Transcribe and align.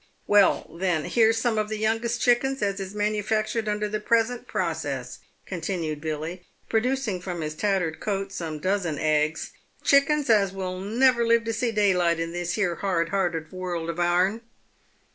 "Well, 0.25 0.67
then, 0.79 1.05
here's 1.05 1.37
some 1.37 1.59
of 1.59 1.69
the 1.69 1.77
youngest 1.77 2.21
chickens 2.23 2.63
as 2.63 2.79
is 2.79 2.95
manufac 2.95 3.43
tured 3.45 3.67
under 3.67 3.87
the 3.87 3.99
present 3.99 4.47
process," 4.47 5.19
continued 5.45 6.01
Billy, 6.01 6.43
producing 6.67 7.21
from 7.21 7.41
his 7.41 7.53
tattered 7.53 7.99
coat 7.99 8.31
some 8.31 8.57
dozen 8.57 8.97
eggs 8.97 9.51
—"chickens 9.83 10.27
as 10.27 10.53
will 10.53 10.79
never 10.79 11.23
live 11.23 11.43
to 11.43 11.53
see 11.53 11.71
daylight 11.71 12.19
in 12.19 12.31
this 12.33 12.53
here 12.55 12.77
hard 12.77 13.09
hearted 13.09 13.51
world 13.51 13.91
of 13.91 13.99
ourn." 13.99 14.41